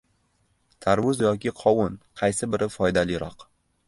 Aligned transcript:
Tarvuz 0.85 1.19
yoki 1.25 1.51
qovun, 1.59 1.99
qaysi 2.21 2.49
biri 2.55 2.69
foydaliroq? 2.77 3.47